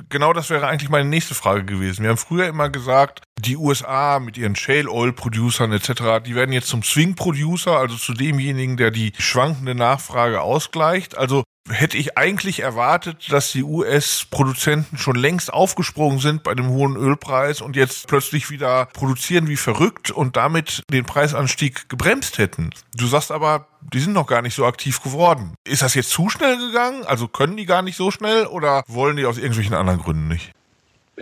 Genau 0.09 0.31
das 0.31 0.49
wäre 0.49 0.67
eigentlich 0.67 0.89
meine 0.89 1.09
nächste 1.09 1.35
Frage 1.35 1.65
gewesen. 1.65 2.03
Wir 2.03 2.11
haben 2.11 2.17
früher 2.17 2.47
immer 2.47 2.69
gesagt, 2.69 3.23
die 3.37 3.57
USA 3.57 4.19
mit 4.19 4.37
ihren 4.37 4.55
Shale 4.55 4.89
Oil 4.89 5.11
Producern 5.11 5.73
etc., 5.73 6.23
die 6.25 6.33
werden 6.33 6.53
jetzt 6.53 6.67
zum 6.67 6.81
Swing 6.81 7.15
Producer, 7.15 7.77
also 7.77 7.97
zu 7.97 8.13
demjenigen, 8.13 8.77
der 8.77 8.91
die 8.91 9.11
schwankende 9.17 9.75
Nachfrage 9.75 10.41
ausgleicht. 10.41 11.17
Also 11.17 11.43
hätte 11.69 11.97
ich 11.97 12.17
eigentlich 12.17 12.61
erwartet, 12.61 13.31
dass 13.31 13.51
die 13.51 13.63
US-Produzenten 13.63 14.97
schon 14.97 15.15
längst 15.15 15.53
aufgesprungen 15.53 16.19
sind 16.19 16.43
bei 16.43 16.55
dem 16.55 16.69
hohen 16.69 16.95
Ölpreis 16.95 17.61
und 17.61 17.75
jetzt 17.75 18.07
plötzlich 18.07 18.49
wieder 18.49 18.85
produzieren 18.87 19.47
wie 19.47 19.57
verrückt 19.57 20.09
und 20.09 20.37
damit 20.37 20.83
den 20.89 21.05
Preisanstieg 21.05 21.89
gebremst 21.89 22.37
hätten. 22.37 22.71
Du 22.95 23.07
sagst 23.07 23.31
aber, 23.31 23.67
die 23.93 23.99
sind 23.99 24.13
noch 24.13 24.27
gar 24.27 24.41
nicht 24.41 24.55
so 24.55 24.65
aktiv 24.65 25.01
geworden. 25.01 25.55
Ist 25.63 25.81
das 25.81 25.93
jetzt 25.93 26.09
zu 26.09 26.29
schnell 26.29 26.57
gegangen? 26.57 27.03
Also 27.05 27.27
können 27.27 27.57
die 27.57 27.65
gar 27.65 27.81
nicht 27.81 27.97
so 27.97 28.11
schnell 28.11 28.45
oder 28.45 28.83
wollen 28.87 29.17
die 29.17 29.25
aus 29.25 29.37
irgendwelchen 29.37 29.75
anderen 29.75 29.99
Gründen 29.99 30.27
nicht? 30.27 30.51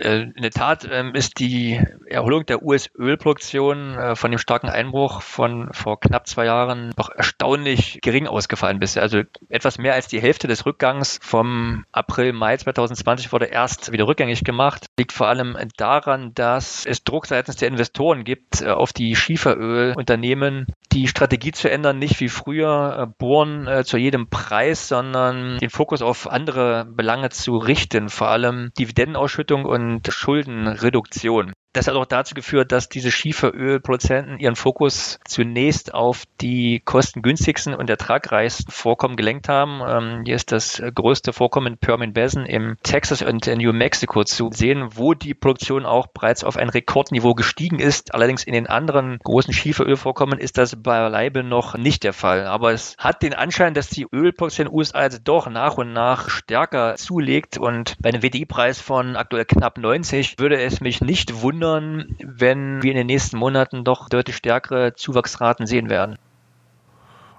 Äh, 0.00 0.22
in 0.34 0.42
der 0.42 0.50
Tat 0.50 0.88
ähm, 0.90 1.14
ist 1.14 1.38
die 1.38 1.80
Erholung 2.06 2.46
der 2.46 2.62
US-Ölproduktion 2.62 3.94
äh, 3.94 4.16
von 4.16 4.30
dem 4.30 4.38
starken 4.38 4.68
Einbruch 4.68 5.20
von 5.22 5.68
vor 5.72 6.00
knapp 6.00 6.26
zwei 6.26 6.46
Jahren 6.46 6.92
doch 6.96 7.10
erstaunlich 7.10 8.00
gering 8.02 8.26
ausgefallen 8.26 8.80
bisher. 8.80 9.02
Also 9.02 9.22
etwas 9.48 9.78
mehr 9.78 9.94
als 9.94 10.08
die 10.08 10.20
Hälfte 10.20 10.48
des 10.48 10.64
Rückgangs 10.64 11.18
vom 11.22 11.84
April, 11.92 12.32
Mai 12.32 12.56
2020 12.56 13.32
wurde 13.32 13.46
erst 13.46 13.92
wieder 13.92 14.06
rückgängig 14.06 14.44
gemacht. 14.44 14.86
Liegt 14.98 15.12
vor 15.12 15.28
allem 15.28 15.56
daran, 15.76 16.32
dass 16.34 16.86
es 16.86 17.04
Druck 17.04 17.26
seitens 17.26 17.56
der 17.56 17.68
Investoren 17.68 18.24
gibt 18.24 18.62
äh, 18.62 18.70
auf 18.70 18.92
die 18.92 19.14
Schieferölunternehmen, 19.16 20.66
die 20.92 21.08
Strategie 21.08 21.52
zu 21.52 21.70
ändern, 21.70 21.98
nicht 21.98 22.20
wie 22.20 22.28
früher 22.28 23.14
bohren 23.18 23.84
zu 23.84 23.96
jedem 23.96 24.28
Preis, 24.28 24.88
sondern 24.88 25.58
den 25.58 25.70
Fokus 25.70 26.02
auf 26.02 26.28
andere 26.28 26.84
Belange 26.84 27.28
zu 27.30 27.58
richten, 27.58 28.08
vor 28.08 28.28
allem 28.28 28.72
Dividendenausschüttung 28.76 29.64
und 29.64 29.89
und 29.90 30.06
Schuldenreduktion. 30.12 31.52
Das 31.72 31.86
hat 31.86 31.94
auch 31.94 32.06
dazu 32.06 32.34
geführt, 32.34 32.72
dass 32.72 32.88
diese 32.88 33.12
Schieferölproduzenten 33.12 34.40
ihren 34.40 34.56
Fokus 34.56 35.20
zunächst 35.24 35.94
auf 35.94 36.24
die 36.40 36.80
kostengünstigsten 36.84 37.74
und 37.74 37.88
ertragreichsten 37.88 38.72
Vorkommen 38.72 39.14
gelenkt 39.14 39.48
haben. 39.48 39.80
Ähm, 39.86 40.22
hier 40.24 40.34
ist 40.34 40.50
das 40.50 40.82
größte 40.94 41.32
Vorkommen 41.32 41.74
in 41.74 41.78
Permian 41.78 42.12
Basin 42.12 42.44
im 42.44 42.76
Texas 42.82 43.22
und 43.22 43.46
New 43.46 43.72
Mexico 43.72 44.24
zu 44.24 44.50
sehen, 44.52 44.88
wo 44.96 45.14
die 45.14 45.32
Produktion 45.32 45.86
auch 45.86 46.08
bereits 46.08 46.42
auf 46.42 46.56
ein 46.56 46.70
Rekordniveau 46.70 47.34
gestiegen 47.34 47.78
ist. 47.78 48.14
Allerdings 48.14 48.42
in 48.42 48.52
den 48.52 48.66
anderen 48.66 49.20
großen 49.22 49.54
Schieferölvorkommen 49.54 50.40
ist 50.40 50.58
das 50.58 50.74
beileibe 50.82 51.44
noch 51.44 51.76
nicht 51.76 52.02
der 52.02 52.12
Fall. 52.12 52.46
Aber 52.46 52.72
es 52.72 52.96
hat 52.98 53.22
den 53.22 53.32
Anschein, 53.34 53.74
dass 53.74 53.88
die 53.88 54.08
Ölproduktion 54.12 54.66
in 54.66 54.72
den 54.72 54.76
USA 54.76 55.04
jetzt 55.04 55.22
doch 55.22 55.48
nach 55.48 55.78
und 55.78 55.92
nach 55.92 56.30
stärker 56.30 56.96
zulegt 56.96 57.58
und 57.58 57.94
bei 58.00 58.08
einem 58.08 58.24
WDI-Preis 58.24 58.80
von 58.80 59.14
aktuell 59.14 59.44
knapp 59.44 59.78
90 59.78 60.40
würde 60.40 60.60
es 60.60 60.80
mich 60.80 61.00
nicht 61.00 61.42
wundern, 61.42 61.59
wundern, 61.60 62.16
wenn 62.24 62.82
wir 62.82 62.90
in 62.90 62.96
den 62.96 63.06
nächsten 63.06 63.36
Monaten 63.36 63.84
doch 63.84 64.08
deutlich 64.08 64.36
stärkere 64.36 64.94
Zuwachsraten 64.94 65.66
sehen 65.66 65.90
werden. 65.90 66.18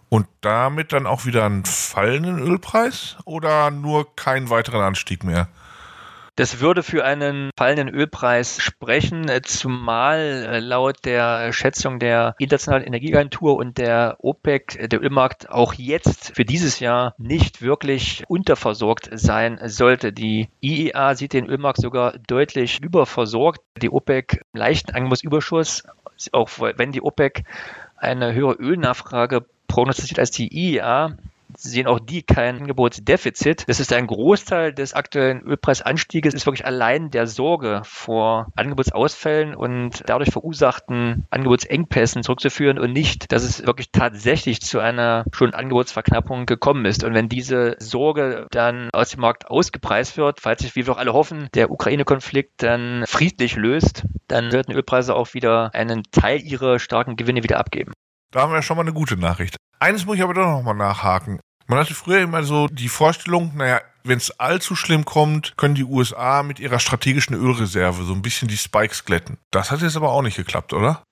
Und 0.10 0.28
damit 0.42 0.94
dann 0.94 1.08
auch 1.08 1.26
wieder 1.26 1.46
einen 1.46 1.66
fallenden 1.66 2.40
Ölpreis 2.40 3.18
oder 3.26 3.72
nur 3.72 4.16
keinen 4.16 4.50
weiteren 4.50 4.82
Anstieg 4.82 5.24
mehr? 5.24 5.48
Das 6.38 6.62
würde 6.62 6.82
für 6.82 7.04
einen 7.04 7.52
fallenden 7.58 7.90
Ölpreis 7.90 8.62
sprechen, 8.62 9.30
zumal 9.44 10.20
äh, 10.20 10.60
laut 10.60 11.04
der 11.04 11.52
Schätzung 11.52 12.00
der 12.00 12.36
Internationalen 12.40 12.86
Energieagentur 12.86 13.58
und 13.58 13.78
der 13.78 14.16
OPEC 14.20 14.90
der 14.90 15.02
Ölmarkt 15.04 15.50
auch 15.50 15.74
jetzt 15.74 16.34
für 16.34 16.46
dieses 16.46 16.80
Jahr 16.80 17.16
nicht 17.18 17.62
wirklich 17.62 18.24
unterversorgt 18.30 19.10
sein 19.12 19.60
sollte. 19.66 20.14
Die 20.14 20.48
IEA 20.62 21.16
sieht 21.16 21.34
den 21.34 21.48
Ölmarkt 21.48 21.82
sogar 21.82 22.14
deutlich 22.28 22.82
überversorgt. 22.82 23.62
Die 23.82 23.90
OPEC 23.90 24.42
leichten 24.54 24.96
Angebotsüberschuss, 24.96 25.84
auch 26.32 26.50
wenn 26.60 26.94
die 26.94 27.02
OPEC 27.02 27.44
eine 27.98 28.34
höhere 28.34 28.54
Ölnachfrage 28.54 29.46
prognostiziert 29.68 30.20
als 30.20 30.32
die 30.32 30.48
IEA, 30.54 31.18
sehen 31.58 31.88
auch 31.88 32.00
die 32.00 32.24
kein 32.24 32.62
Angebotsdefizit. 32.62 33.64
Das 33.68 33.80
ist 33.80 33.94
ein 33.94 34.08
Großteil 34.08 34.74
des 34.74 34.94
aktuellen 34.94 35.42
Ölpreisanstieges, 35.42 36.34
ist 36.34 36.46
wirklich 36.46 36.66
allein 36.66 37.12
der 37.12 37.28
Sorge 37.28 37.82
vor 37.84 38.48
Angebotsausfällen 38.56 39.56
und 39.56 40.04
dadurch 40.06 40.32
verursachten 40.32 41.26
Angebotsengpässen 41.30 42.24
zurückzuführen 42.24 42.80
und 42.80 42.94
nicht, 42.94 43.32
dass 43.32 43.44
es 43.44 43.66
wirklich 43.66 43.92
tatsächlich 43.92 44.62
zu 44.62 44.80
einer 44.80 45.26
schon 45.32 45.54
Angebotsverknappung 45.54 46.46
gekommen 46.46 46.86
ist. 46.86 47.04
Und 47.04 47.14
wenn 47.14 47.30
diese 47.30 47.76
Sorge 47.80 48.48
dann 48.52 48.90
aus 48.94 49.10
dem 49.12 49.22
Markt 49.22 49.50
ausgepreist 49.50 50.18
wird, 50.18 50.40
falls 50.40 50.62
sich, 50.62 50.76
wie 50.76 50.86
wir 50.86 50.94
auch 50.94 50.98
alle 50.98 51.14
hoffen, 51.14 51.50
der 51.54 51.72
Ukraine-Konflikt 51.72 52.64
dann 52.64 53.04
friedlich 53.08 53.56
löst, 53.56 54.06
dann 54.28 54.52
sollten 54.52 54.72
Ölpreise 54.72 55.16
auch 55.16 55.34
wieder 55.34 55.74
einen 55.74 56.04
Teil 56.12 56.42
ihrer 56.42 56.80
starken 56.80 57.16
Gewinne 57.16 57.44
wieder 57.44 57.60
abgeben. 57.60 57.94
Da 58.32 58.42
haben 58.42 58.54
wir 58.54 58.62
schon 58.62 58.78
mal 58.78 58.84
eine 58.84 58.94
gute 58.94 59.18
Nachricht. 59.18 59.58
Eines 59.80 60.06
muss 60.06 60.16
ich 60.16 60.24
aber 60.24 60.34
doch 60.34 60.46
noch 60.46 60.64
mal 60.64 60.74
nachhaken. 60.74 61.42
Man 61.68 61.80
hatte 61.80 61.94
früher 61.94 62.22
immer 62.22 62.44
so 62.44 62.68
die 62.68 62.88
Vorstellung, 62.88 63.52
naja, 63.56 63.82
wenn 64.04 64.18
es 64.18 64.40
allzu 64.40 64.76
schlimm 64.76 65.06
kommt, 65.06 65.58
können 65.58 65.76
die 65.76 65.84
USA 65.84 66.42
mit 66.42 66.60
ihrer 66.60 66.80
strategischen 66.80 67.36
Ölreserve 67.36 68.04
so 68.04 68.14
ein 68.14 68.22
bisschen 68.22 68.48
die 68.48 68.58
Spikes 68.58 69.06
glätten. 69.06 69.38
Das 69.52 69.70
hat 69.70 69.82
jetzt 69.82 69.98
aber 69.98 70.12
auch 70.12 70.22
nicht 70.22 70.38
geklappt, 70.38 70.74
oder? 70.74 71.04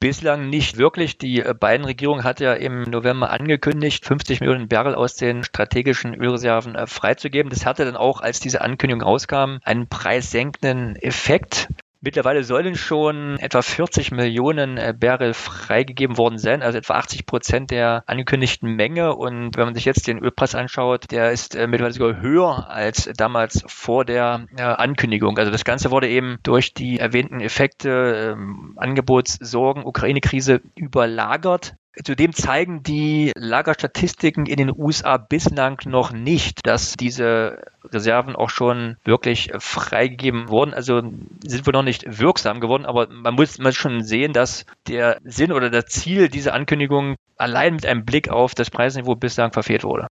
Bislang 0.00 0.48
nicht 0.48 0.78
wirklich. 0.78 1.18
Die 1.18 1.40
äh, 1.40 1.54
beiden 1.54 1.84
Regierungen 1.84 2.22
hat 2.22 2.38
ja 2.38 2.54
im 2.54 2.82
November 2.82 3.30
angekündigt, 3.30 4.06
50 4.06 4.40
Millionen 4.40 4.68
Barrel 4.68 4.94
aus 4.94 5.16
den 5.16 5.42
strategischen 5.42 6.14
Ölreserven 6.14 6.76
äh, 6.76 6.86
freizugeben. 6.86 7.50
Das 7.50 7.66
hatte 7.66 7.84
dann 7.84 7.96
auch, 7.96 8.20
als 8.20 8.38
diese 8.38 8.60
Ankündigung 8.60 9.02
rauskam, 9.02 9.58
einen 9.64 9.88
preissenkenden 9.88 10.94
Effekt. 10.94 11.68
Mittlerweile 12.00 12.44
sollen 12.44 12.76
schon 12.76 13.38
etwa 13.40 13.60
40 13.60 14.12
Millionen 14.12 14.76
äh, 14.76 14.94
Barrel 14.96 15.34
freigegeben 15.34 16.16
worden 16.16 16.38
sein, 16.38 16.62
also 16.62 16.78
etwa 16.78 16.94
80 16.94 17.26
Prozent 17.26 17.70
der 17.72 18.04
angekündigten 18.06 18.76
Menge. 18.76 19.16
Und 19.16 19.56
wenn 19.56 19.64
man 19.64 19.74
sich 19.74 19.84
jetzt 19.84 20.06
den 20.06 20.18
Ölpreis 20.18 20.54
anschaut, 20.54 21.10
der 21.10 21.32
ist 21.32 21.56
äh, 21.56 21.66
mittlerweile 21.66 21.94
sogar 21.94 22.20
höher 22.20 22.70
als 22.70 23.10
damals 23.16 23.64
vor 23.66 24.04
der 24.04 24.46
äh, 24.56 24.62
Ankündigung. 24.62 25.38
Also 25.38 25.50
das 25.50 25.64
Ganze 25.64 25.90
wurde 25.90 26.08
eben 26.08 26.38
durch 26.44 26.72
die 26.72 27.00
erwähnten 27.00 27.40
Effekte, 27.40 28.34
ähm, 28.36 28.74
Angebotssorgen, 28.76 29.84
Ukraine-Krise 29.84 30.60
überlagert. 30.76 31.74
Zudem 32.04 32.32
zeigen 32.32 32.82
die 32.82 33.32
Lagerstatistiken 33.34 34.46
in 34.46 34.56
den 34.56 34.72
USA 34.76 35.16
bislang 35.16 35.78
noch 35.86 36.12
nicht, 36.12 36.66
dass 36.66 36.94
diese 36.94 37.62
Reserven 37.84 38.36
auch 38.36 38.50
schon 38.50 38.96
wirklich 39.04 39.50
freigegeben 39.58 40.48
wurden. 40.48 40.74
Also 40.74 41.02
sind 41.44 41.66
wir 41.66 41.72
noch 41.72 41.82
nicht 41.82 42.20
wirksam 42.20 42.60
geworden, 42.60 42.86
aber 42.86 43.08
man 43.08 43.34
muss 43.34 43.58
mal 43.58 43.72
schon 43.72 44.02
sehen, 44.02 44.32
dass 44.32 44.64
der 44.86 45.18
Sinn 45.24 45.50
oder 45.50 45.70
das 45.70 45.86
Ziel 45.86 46.28
dieser 46.28 46.54
Ankündigung 46.54 47.16
allein 47.36 47.74
mit 47.74 47.86
einem 47.86 48.04
Blick 48.04 48.28
auf 48.28 48.54
das 48.54 48.70
Preisniveau 48.70 49.16
bislang 49.16 49.52
verfehlt 49.52 49.82
wurde. 49.82 50.06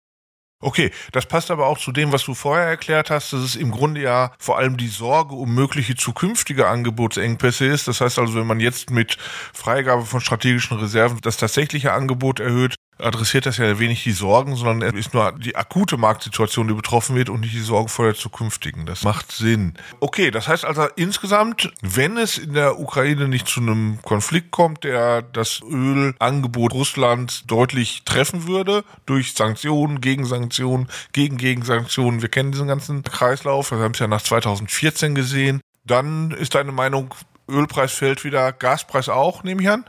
Okay, 0.62 0.92
das 1.10 1.26
passt 1.26 1.50
aber 1.50 1.66
auch 1.66 1.76
zu 1.76 1.90
dem, 1.90 2.12
was 2.12 2.24
du 2.24 2.34
vorher 2.34 2.66
erklärt 2.66 3.10
hast, 3.10 3.32
dass 3.32 3.40
es 3.40 3.56
im 3.56 3.72
Grunde 3.72 4.00
ja 4.00 4.32
vor 4.38 4.58
allem 4.58 4.76
die 4.76 4.86
Sorge 4.86 5.34
um 5.34 5.52
mögliche 5.52 5.96
zukünftige 5.96 6.68
Angebotsengpässe 6.68 7.66
ist. 7.66 7.88
Das 7.88 8.00
heißt 8.00 8.20
also, 8.20 8.36
wenn 8.36 8.46
man 8.46 8.60
jetzt 8.60 8.90
mit 8.90 9.18
Freigabe 9.52 10.04
von 10.04 10.20
strategischen 10.20 10.78
Reserven 10.78 11.18
das 11.20 11.36
tatsächliche 11.36 11.92
Angebot 11.92 12.38
erhöht, 12.38 12.76
adressiert 12.98 13.46
das 13.46 13.56
ja 13.56 13.78
wenig 13.78 14.02
die 14.04 14.12
Sorgen, 14.12 14.56
sondern 14.56 14.82
es 14.82 15.06
ist 15.06 15.14
nur 15.14 15.32
die 15.32 15.56
akute 15.56 15.96
Marktsituation, 15.96 16.68
die 16.68 16.74
betroffen 16.74 17.16
wird 17.16 17.28
und 17.28 17.40
nicht 17.40 17.54
die 17.54 17.60
Sorgen 17.60 17.88
vor 17.88 18.06
der 18.06 18.14
zukünftigen. 18.14 18.86
Das 18.86 19.02
macht 19.02 19.32
Sinn. 19.32 19.74
Okay, 20.00 20.30
das 20.30 20.48
heißt 20.48 20.64
also 20.64 20.86
insgesamt, 20.96 21.72
wenn 21.82 22.16
es 22.16 22.38
in 22.38 22.54
der 22.54 22.78
Ukraine 22.78 23.28
nicht 23.28 23.48
zu 23.48 23.60
einem 23.60 24.00
Konflikt 24.02 24.50
kommt, 24.50 24.84
der 24.84 25.22
das 25.22 25.60
Ölangebot 25.68 26.72
Russlands 26.72 27.44
deutlich 27.46 28.04
treffen 28.04 28.46
würde, 28.46 28.84
durch 29.06 29.34
Sanktionen, 29.34 30.00
Gegensanktionen, 30.00 30.88
gegen 31.12 31.36
Gegensanktionen, 31.36 32.22
wir 32.22 32.28
kennen 32.28 32.52
diesen 32.52 32.68
ganzen 32.68 33.02
Kreislauf, 33.02 33.70
wir 33.70 33.78
haben 33.78 33.92
es 33.92 33.98
ja 33.98 34.06
nach 34.06 34.22
2014 34.22 35.14
gesehen, 35.14 35.60
dann 35.84 36.30
ist 36.30 36.54
deine 36.54 36.72
Meinung, 36.72 37.14
Ölpreis 37.48 37.92
fällt 37.92 38.24
wieder, 38.24 38.52
Gaspreis 38.52 39.08
auch, 39.08 39.42
nehme 39.42 39.62
ich 39.62 39.68
an? 39.68 39.84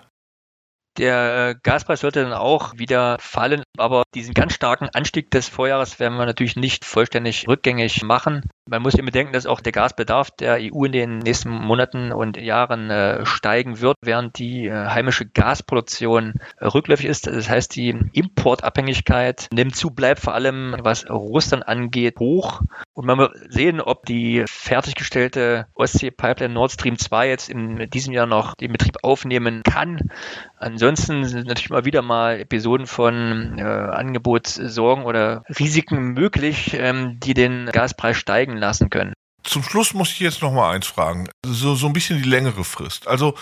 Der 0.97 1.49
äh, 1.49 1.55
Gaspreis 1.63 2.01
sollte 2.01 2.23
dann 2.23 2.33
auch 2.33 2.77
wieder 2.77 3.17
fallen, 3.19 3.63
aber 3.77 4.03
diesen 4.13 4.33
ganz 4.33 4.53
starken 4.53 4.89
Anstieg 4.93 5.31
des 5.31 5.47
Vorjahres 5.47 5.99
werden 5.99 6.17
wir 6.17 6.25
natürlich 6.25 6.55
nicht 6.55 6.85
vollständig 6.85 7.47
rückgängig 7.47 8.03
machen. 8.03 8.49
Man 8.65 8.81
muss 8.81 8.93
immer 8.93 9.07
bedenken, 9.07 9.33
dass 9.33 9.45
auch 9.45 9.59
der 9.59 9.73
Gasbedarf 9.73 10.31
der 10.31 10.57
EU 10.61 10.85
in 10.85 10.93
den 10.93 11.17
nächsten 11.19 11.49
Monaten 11.49 12.13
und 12.13 12.37
Jahren 12.37 12.89
äh, 12.89 13.25
steigen 13.25 13.81
wird, 13.81 13.97
während 14.01 14.39
die 14.39 14.67
äh, 14.67 14.87
heimische 14.87 15.25
Gasproduktion 15.25 16.35
äh, 16.59 16.67
rückläufig 16.67 17.07
ist. 17.07 17.27
Das 17.27 17.49
heißt, 17.49 17.75
die 17.75 17.89
Importabhängigkeit 18.13 19.49
nimmt 19.53 19.75
zu, 19.75 19.89
bleibt 19.89 20.21
vor 20.21 20.33
allem, 20.33 20.77
was 20.79 21.09
Russland 21.09 21.67
angeht, 21.67 22.19
hoch. 22.19 22.61
Und 22.93 23.05
man 23.05 23.17
wird 23.17 23.35
sehen, 23.49 23.81
ob 23.81 24.05
die 24.05 24.45
fertiggestellte 24.47 25.67
Ostsee-Pipeline 25.73 26.53
Nord 26.53 26.71
Stream 26.71 26.97
2 26.97 27.27
jetzt 27.27 27.49
in 27.49 27.89
diesem 27.89 28.13
Jahr 28.13 28.27
noch 28.27 28.55
den 28.55 28.71
Betrieb 28.71 28.97
aufnehmen 29.03 29.63
kann. 29.63 30.09
Ansonsten 30.57 31.25
sind 31.25 31.47
natürlich 31.47 31.69
mal 31.69 31.83
wieder 31.83 32.01
mal 32.01 32.39
Episoden 32.39 32.87
von 32.87 33.59
Angebotssorgen 33.59 35.03
oder 35.03 35.43
Risiken 35.59 36.13
möglich, 36.13 36.75
ähm, 36.79 37.19
die 37.19 37.33
den 37.33 37.65
Gaspreis 37.65 38.15
steigen 38.15 38.52
lassen 38.57 38.89
können. 38.89 39.13
Zum 39.43 39.61
Schluss 39.61 39.93
muss 39.93 40.11
ich 40.11 40.19
jetzt 40.19 40.41
noch 40.41 40.53
mal 40.53 40.71
eins 40.71 40.87
fragen. 40.87 41.29
So, 41.45 41.75
so 41.75 41.87
ein 41.87 41.93
bisschen 41.93 42.21
die 42.21 42.29
längere 42.29 42.63
Frist. 42.63 43.07
Also, 43.07 43.35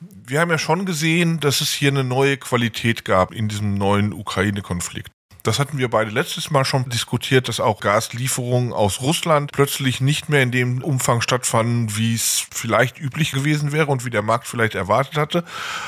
wir 0.00 0.40
haben 0.40 0.50
ja 0.50 0.58
schon 0.58 0.84
gesehen, 0.84 1.40
dass 1.40 1.62
es 1.62 1.72
hier 1.72 1.90
eine 1.90 2.04
neue 2.04 2.36
Qualität 2.36 3.06
gab 3.06 3.32
in 3.32 3.48
diesem 3.48 3.74
neuen 3.74 4.12
Ukraine-Konflikt. 4.12 5.10
Das 5.46 5.60
hatten 5.60 5.78
wir 5.78 5.88
beide 5.88 6.10
letztes 6.10 6.50
Mal 6.50 6.64
schon 6.64 6.88
diskutiert, 6.88 7.46
dass 7.46 7.60
auch 7.60 7.78
Gaslieferungen 7.78 8.72
aus 8.72 9.00
Russland 9.00 9.52
plötzlich 9.52 10.00
nicht 10.00 10.28
mehr 10.28 10.42
in 10.42 10.50
dem 10.50 10.82
Umfang 10.82 11.20
stattfanden, 11.20 11.96
wie 11.96 12.14
es 12.14 12.46
vielleicht 12.50 12.98
üblich 12.98 13.30
gewesen 13.30 13.70
wäre 13.70 13.86
und 13.86 14.04
wie 14.04 14.10
der 14.10 14.22
Markt 14.22 14.48
vielleicht 14.48 14.74
erwartet 14.74 15.16
hatte. 15.16 15.44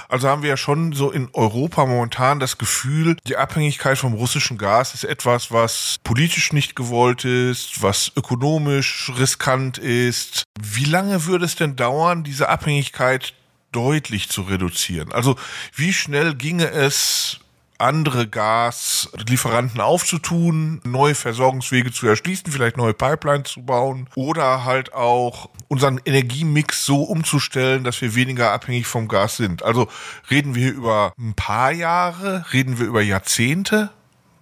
Also 0.09 0.29
haben 0.29 0.43
wir 0.43 0.51
ja 0.51 0.57
schon 0.57 0.93
so 0.93 1.11
in 1.11 1.29
Europa 1.33 1.87
momentan 1.87 2.39
das 2.39 2.57
Gefühl, 2.59 3.17
die 3.27 3.37
Abhängigkeit 3.37 3.99
vom 3.99 4.15
russischen 4.15 4.59
Gas 4.59 4.95
ist 4.95 5.03
etwas, 5.03 5.51
was 5.51 5.97
politisch 6.05 6.53
nicht 6.53 6.77
gewollt 6.77 7.25
ist, 7.25 7.83
was 7.83 8.13
ökonomisch 8.15 9.11
riskant 9.19 9.77
ist. 9.79 10.45
Wie 10.61 10.85
lange 10.85 11.27
würde 11.27 11.47
es 11.47 11.57
denn 11.57 11.75
dauern, 11.75 12.23
diese 12.23 12.49
Abhängigkeit 12.49 13.35
deutlich 13.73 14.29
zu 14.29 14.43
reduzieren? 14.43 15.11
Also 15.11 15.35
wie 15.75 15.93
schnell 15.93 16.37
ginge 16.37 16.71
es 16.71 17.41
andere 17.79 18.27
Gaslieferanten 18.27 19.81
aufzutun, 19.81 20.81
neue 20.85 21.15
Versorgungswege 21.15 21.93
zu 21.93 22.07
erschließen, 22.07 22.53
vielleicht 22.53 22.77
neue 22.77 22.95
Pipelines 22.95 23.51
zu 23.51 23.63
bauen 23.63 24.09
oder 24.17 24.65
halt 24.65 24.93
auch 24.93 25.49
unseren 25.69 26.01
Energiemix 26.05 26.85
so 26.85 27.03
umzustellen, 27.03 27.85
dass 27.85 28.01
wir 28.01 28.15
weniger 28.15 28.53
abhängig 28.53 28.87
vom 28.87 29.09
Gas 29.09 29.37
sind. 29.37 29.63
Also 29.63 29.89
reden 30.31 30.55
wir 30.55 30.73
über 30.73 31.13
ein 31.19 31.35
paar 31.35 31.73
Jahre, 31.73 32.45
reden 32.53 32.79
wir 32.79 32.87
über 32.87 33.03
Jahrzehnte? 33.03 33.91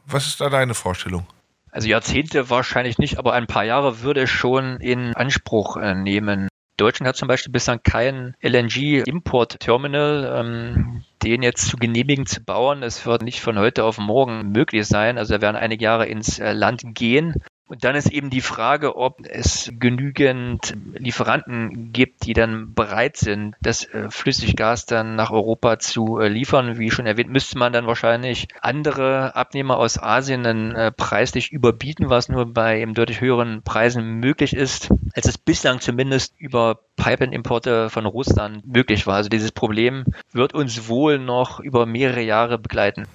Was 0.07 0.27
ist 0.27 0.41
da 0.41 0.49
deine 0.49 0.75
Vorstellung? 0.75 1.27
Also 1.71 1.89
Jahrzehnte 1.89 2.49
wahrscheinlich 2.49 2.97
nicht, 2.97 3.19
aber 3.19 3.35
ein 3.35 3.47
paar 3.47 3.65
Jahre 3.65 4.01
würde 4.01 4.27
schon 4.27 4.79
in 4.81 5.15
Anspruch 5.15 5.77
äh, 5.77 5.95
nehmen. 5.95 6.49
Deutschland 6.77 7.09
hat 7.09 7.17
zum 7.17 7.29
Beispiel 7.29 7.53
bislang 7.53 7.83
kein 7.83 8.35
LNG-Import-Terminal. 8.43 10.41
Ähm, 10.41 11.03
den 11.23 11.43
jetzt 11.43 11.69
zu 11.69 11.77
genehmigen 11.77 12.27
zu 12.27 12.43
bauen, 12.43 12.83
es 12.83 13.05
wird 13.05 13.23
nicht 13.23 13.41
von 13.41 13.59
heute 13.59 13.85
auf 13.85 13.99
morgen 13.99 14.53
möglich 14.53 14.87
sein. 14.87 15.19
Also 15.19 15.35
da 15.35 15.41
werden 15.41 15.57
einige 15.57 15.85
Jahre 15.85 16.07
ins 16.07 16.39
äh, 16.39 16.53
Land 16.53 16.83
gehen. 16.95 17.35
Und 17.69 17.83
dann 17.83 17.97
ist 17.97 18.13
eben 18.13 18.31
die 18.31 18.43
Frage, 18.43 18.97
ob 18.97 19.27
es 19.27 19.73
genügend 19.81 20.77
Lieferanten 20.95 21.93
gibt, 21.93 22.25
die 22.25 22.33
dann 22.33 22.75
bereit 22.75 23.17
sind, 23.17 23.57
das 23.61 23.85
äh, 23.87 24.09
Flüssiggas 24.09 24.87
dann 24.87 25.17
nach 25.17 25.33
Europa 25.33 25.81
zu 25.81 26.21
äh, 26.21 26.29
liefern. 26.29 26.79
Wie 26.79 26.93
schon 26.93 27.07
erwähnt, 27.07 27.31
müsste 27.31 27.59
man 27.59 27.73
dann 27.73 27.89
wahrscheinlich 27.89 28.47
andere 28.61 29.35
Abnehmer 29.35 29.79
aus 29.79 30.01
Asien 30.01 30.45
dann 30.45 30.77
äh, 30.77 30.93
preislich 30.93 31.51
überbieten, 31.51 32.09
was 32.09 32.29
nur 32.29 32.47
bei 32.47 32.81
eben 32.81 32.95
deutlich 32.95 33.21
höheren 33.21 33.63
Preisen 33.63 34.21
möglich 34.21 34.55
ist, 34.55 34.93
als 35.15 35.27
es 35.27 35.37
bislang 35.37 35.81
zumindest 35.81 36.35
über 36.39 36.79
Pipeline-Importe 36.95 37.91
von 37.91 38.07
Russland 38.07 38.65
möglich 38.65 39.09
war. 39.09 39.17
Also 39.17 39.29
dieses 39.29 39.51
Problem 39.51 40.05
wird 40.33 40.55
uns 40.55 40.87
wohl 40.87 41.19
noch 41.19 41.59
über 41.59 41.85
mehrere 41.85 42.23
Jahre 42.23 42.59
begleiten. 42.59 43.09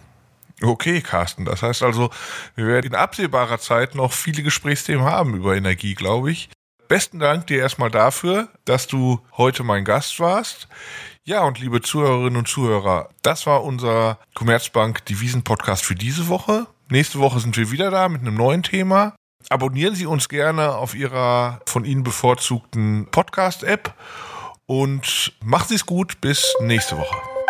Okay, 0.63 1.01
Carsten. 1.01 1.45
Das 1.45 1.63
heißt 1.63 1.83
also, 1.83 2.09
wir 2.55 2.67
werden 2.67 2.87
in 2.87 2.95
absehbarer 2.95 3.59
Zeit 3.59 3.95
noch 3.95 4.13
viele 4.13 4.43
Gesprächsthemen 4.43 5.05
haben 5.05 5.35
über 5.35 5.55
Energie, 5.55 5.95
glaube 5.95 6.31
ich. 6.31 6.49
Besten 6.87 7.19
Dank 7.19 7.47
dir 7.47 7.59
erstmal 7.59 7.89
dafür, 7.89 8.49
dass 8.65 8.85
du 8.85 9.21
heute 9.37 9.63
mein 9.63 9.85
Gast 9.85 10.19
warst. 10.19 10.67
Ja, 11.23 11.43
und 11.43 11.59
liebe 11.59 11.81
Zuhörerinnen 11.81 12.37
und 12.37 12.47
Zuhörer, 12.47 13.09
das 13.21 13.45
war 13.45 13.63
unser 13.63 14.19
Commerzbank 14.33 15.05
Devisen 15.05 15.43
Podcast 15.43 15.85
für 15.85 15.95
diese 15.95 16.27
Woche. 16.27 16.67
Nächste 16.89 17.19
Woche 17.19 17.39
sind 17.39 17.55
wir 17.55 17.71
wieder 17.71 17.91
da 17.91 18.09
mit 18.09 18.21
einem 18.21 18.35
neuen 18.35 18.63
Thema. 18.63 19.15
Abonnieren 19.49 19.95
Sie 19.95 20.05
uns 20.05 20.29
gerne 20.29 20.75
auf 20.75 20.93
Ihrer 20.93 21.61
von 21.65 21.85
Ihnen 21.85 22.03
bevorzugten 22.03 23.07
Podcast-App 23.09 23.93
und 24.65 25.33
machen 25.43 25.67
Sie 25.69 25.75
es 25.75 25.85
gut. 25.85 26.19
Bis 26.21 26.53
nächste 26.59 26.97
Woche. 26.97 27.40